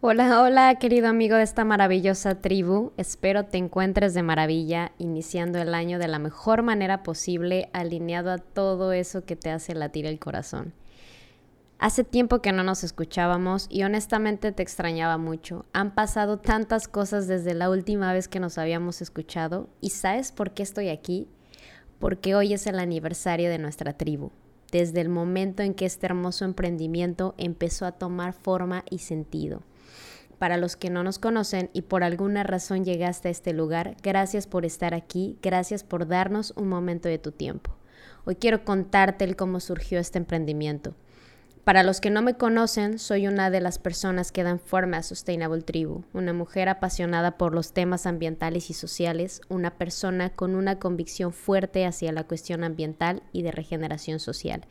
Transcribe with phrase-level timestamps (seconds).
[0.00, 2.92] Hola, hola, querido amigo de esta maravillosa tribu.
[2.96, 8.38] Espero te encuentres de maravilla, iniciando el año de la mejor manera posible, alineado a
[8.38, 10.72] todo eso que te hace latir el corazón.
[11.80, 15.64] Hace tiempo que no nos escuchábamos y honestamente te extrañaba mucho.
[15.72, 20.52] Han pasado tantas cosas desde la última vez que nos habíamos escuchado y ¿sabes por
[20.52, 21.26] qué estoy aquí?
[21.98, 24.30] Porque hoy es el aniversario de nuestra tribu,
[24.70, 29.64] desde el momento en que este hermoso emprendimiento empezó a tomar forma y sentido.
[30.38, 34.46] Para los que no nos conocen y por alguna razón llegaste a este lugar, gracias
[34.46, 37.72] por estar aquí, gracias por darnos un momento de tu tiempo.
[38.24, 40.94] Hoy quiero contarte el cómo surgió este emprendimiento.
[41.68, 45.02] Para los que no me conocen, soy una de las personas que dan forma a
[45.02, 50.78] Sustainable Tribu, una mujer apasionada por los temas ambientales y sociales, una persona con una
[50.78, 54.62] convicción fuerte hacia la cuestión ambiental y de regeneración social.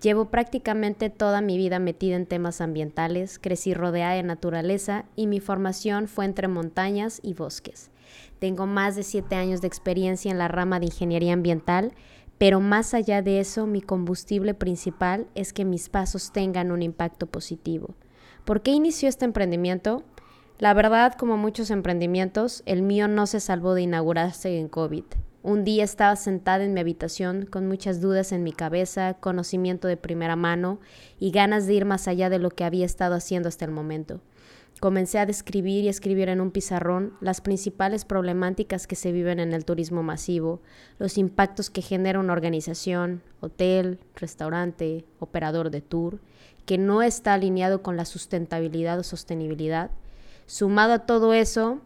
[0.00, 5.40] Llevo prácticamente toda mi vida metida en temas ambientales, crecí rodeada de naturaleza y mi
[5.40, 7.90] formación fue entre montañas y bosques.
[8.38, 11.92] Tengo más de siete años de experiencia en la rama de ingeniería ambiental
[12.40, 17.26] pero más allá de eso, mi combustible principal es que mis pasos tengan un impacto
[17.26, 17.96] positivo.
[18.46, 20.04] ¿Por qué inició este emprendimiento?
[20.58, 25.04] La verdad, como muchos emprendimientos, el mío no se salvó de inaugurarse en COVID.
[25.42, 29.98] Un día estaba sentada en mi habitación con muchas dudas en mi cabeza, conocimiento de
[29.98, 30.80] primera mano
[31.18, 34.22] y ganas de ir más allá de lo que había estado haciendo hasta el momento.
[34.80, 39.52] Comencé a describir y escribir en un pizarrón las principales problemáticas que se viven en
[39.52, 40.62] el turismo masivo,
[40.98, 46.18] los impactos que genera una organización, hotel, restaurante, operador de tour,
[46.64, 49.90] que no está alineado con la sustentabilidad o sostenibilidad.
[50.46, 51.82] Sumado a todo eso,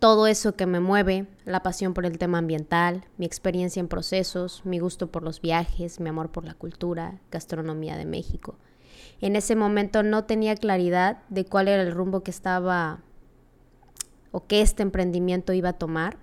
[0.00, 4.62] todo eso que me mueve, la pasión por el tema ambiental, mi experiencia en procesos,
[4.64, 8.56] mi gusto por los viajes, mi amor por la cultura, gastronomía de México
[9.20, 13.00] en ese momento no tenía claridad de cuál era el rumbo que estaba
[14.30, 16.18] o que este emprendimiento iba a tomar,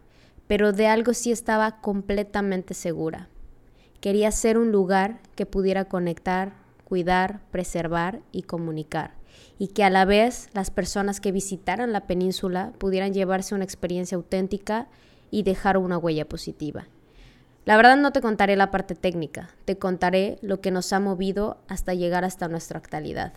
[0.47, 3.29] pero de algo sí estaba completamente segura.
[4.01, 9.15] Quería ser un lugar que pudiera conectar, cuidar, preservar y comunicar,
[9.57, 14.15] y que a la vez las personas que visitaran la península pudieran llevarse una experiencia
[14.15, 14.87] auténtica
[15.31, 16.85] y dejar una huella positiva.
[17.65, 21.55] La verdad no te contaré la parte técnica, te contaré lo que nos ha movido
[21.69, 23.31] hasta llegar hasta nuestra actualidad.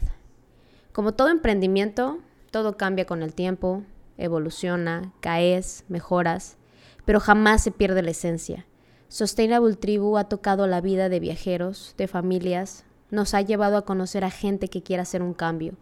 [0.93, 2.19] Como todo emprendimiento,
[2.51, 3.85] todo cambia con el tiempo,
[4.19, 6.57] evoluciona, caes, mejoras,
[7.05, 8.67] pero jamás se pierde la esencia.
[9.07, 14.25] Sustainable Tribu ha tocado la vida de viajeros, de familias, nos ha llevado a conocer
[14.25, 15.75] a gente que quiera hacer un cambio,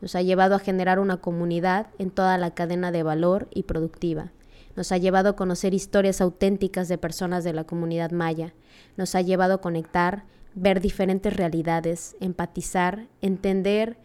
[0.00, 4.30] nos ha llevado a generar una comunidad en toda la cadena de valor y productiva
[4.78, 8.54] nos ha llevado a conocer historias auténticas de personas de la comunidad maya,
[8.96, 10.22] nos ha llevado a conectar,
[10.54, 13.98] ver diferentes realidades, empatizar, entender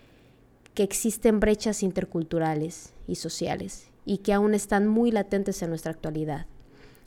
[0.73, 6.47] que existen brechas interculturales y sociales y que aún están muy latentes en nuestra actualidad.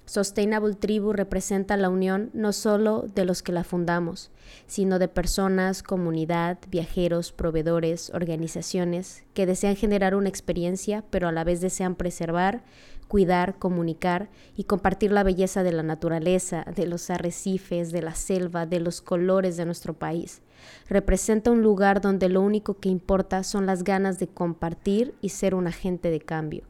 [0.06, 4.30] Sustainable Tribu representa la unión no solo de los que la fundamos,
[4.68, 11.42] sino de personas, comunidad, viajeros, proveedores, organizaciones que desean generar una experiencia, pero a la
[11.42, 12.62] vez desean preservar,
[13.08, 18.64] cuidar, comunicar y compartir la belleza de la naturaleza, de los arrecifes, de la selva,
[18.64, 20.40] de los colores de nuestro país.
[20.88, 25.56] Representa un lugar donde lo único que importa son las ganas de compartir y ser
[25.56, 26.62] un agente de cambio.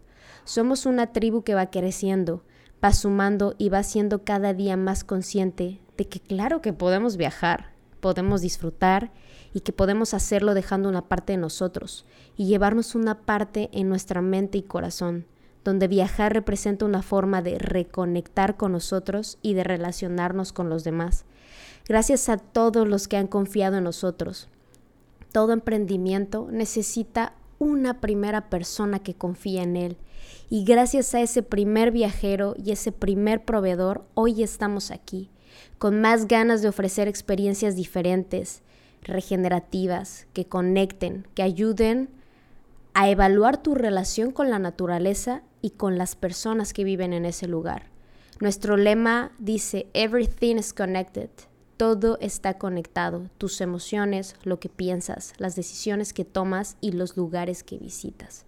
[0.44, 2.42] Somos una tribu que va creciendo,
[2.84, 7.72] va sumando y va siendo cada día más consciente de que claro que podemos viajar,
[8.00, 9.10] podemos disfrutar
[9.54, 12.04] y que podemos hacerlo dejando una parte de nosotros
[12.36, 15.26] y llevarnos una parte en nuestra mente y corazón,
[15.64, 21.24] donde viajar representa una forma de reconectar con nosotros y de relacionarnos con los demás.
[21.88, 24.48] Gracias a todos los que han confiado en nosotros.
[25.32, 29.96] Todo emprendimiento necesita una primera persona que confía en él
[30.48, 35.30] y gracias a ese primer viajero y ese primer proveedor, hoy estamos aquí,
[35.78, 38.62] con más ganas de ofrecer experiencias diferentes,
[39.02, 42.10] regenerativas, que conecten, que ayuden
[42.94, 47.46] a evaluar tu relación con la naturaleza y con las personas que viven en ese
[47.46, 47.90] lugar.
[48.40, 51.30] Nuestro lema dice, Everything is connected.
[51.76, 57.62] Todo está conectado, tus emociones, lo que piensas, las decisiones que tomas y los lugares
[57.62, 58.46] que visitas.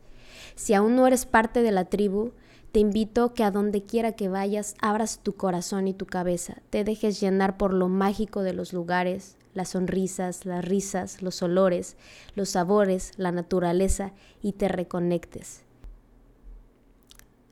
[0.55, 2.33] Si aún no eres parte de la tribu,
[2.73, 6.85] te invito que a donde quiera que vayas abras tu corazón y tu cabeza, te
[6.85, 11.97] dejes llenar por lo mágico de los lugares, las sonrisas, las risas, los olores,
[12.35, 14.13] los sabores, la naturaleza
[14.43, 15.65] y te reconectes.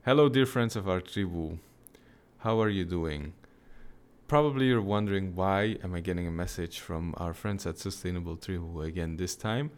[0.05, 1.59] Hello, dear friends of our tribu.
[2.45, 3.33] How are you doing?
[4.29, 8.83] Probably you're wondering why am I getting a message from our friends at Sustainable Tribu
[8.83, 9.71] again this time?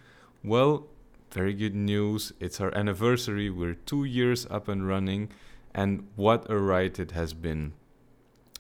[0.42, 0.88] Well,
[1.30, 2.32] very good news.
[2.40, 3.50] It's our anniversary.
[3.50, 5.30] We're two years up and running,
[5.74, 7.72] and what a ride it has been.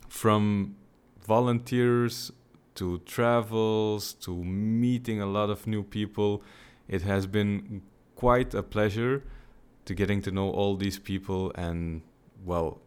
[0.08, 0.76] From
[1.26, 2.32] volunteers
[2.76, 6.42] to travels to meeting a lot of new people,
[6.88, 7.82] it has been
[8.14, 9.24] quite a pleasure
[9.84, 12.02] to getting to know all these people and,
[12.44, 12.80] well,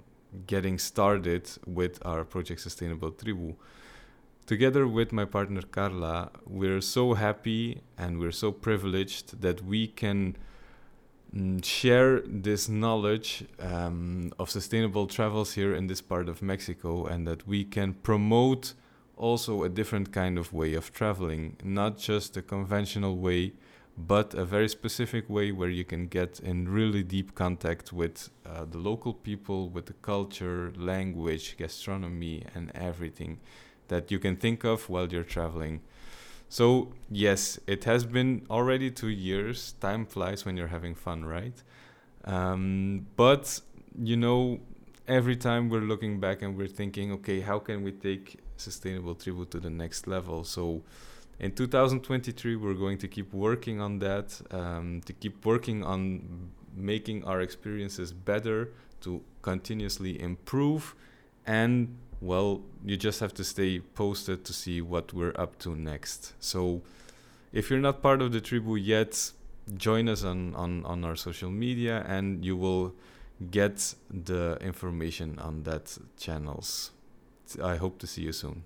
[0.47, 3.55] getting started with our project Sustainable Tribu.
[4.51, 10.35] Together with my partner Carla, we're so happy and we're so privileged that we can
[11.33, 17.25] mm, share this knowledge um, of sustainable travels here in this part of Mexico and
[17.25, 18.73] that we can promote
[19.15, 23.53] also a different kind of way of traveling, not just a conventional way,
[23.97, 28.65] but a very specific way where you can get in really deep contact with uh,
[28.65, 33.39] the local people, with the culture, language, gastronomy, and everything
[33.91, 35.81] that you can think of while you're traveling.
[36.49, 39.73] So, yes, it has been already two years.
[39.79, 41.57] Time flies when you're having fun, right?
[42.25, 43.61] Um, but,
[43.97, 44.59] you know,
[45.07, 49.45] every time we're looking back and we're thinking, okay, how can we take sustainable tribu
[49.45, 50.43] to the next level?
[50.43, 50.81] So,
[51.39, 57.25] in 2023, we're going to keep working on that, um, to keep working on making
[57.25, 58.69] our experiences better,
[59.01, 60.95] to continuously improve,
[61.45, 66.33] and well, you just have to stay posted to see what we're up to next.
[66.39, 66.81] So,
[67.51, 69.31] if you're not part of the tribu yet,
[69.75, 72.93] join us on, on, on our social media and you will
[73.49, 76.91] get the information on that channels.
[77.61, 78.63] I hope to see you soon.